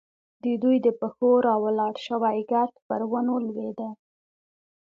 [0.43, 3.89] د دوی د پښو راولاړ شوی ګرد پر ونو لوېده.